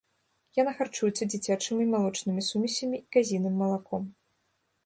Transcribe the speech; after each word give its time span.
Яна 0.61 0.71
харчуецца 0.77 1.27
дзіцячымі 1.33 1.87
малочнымі 1.93 2.41
сумесямі 2.49 2.97
і 3.01 3.05
казіным 3.17 3.55
малаком. 3.65 4.03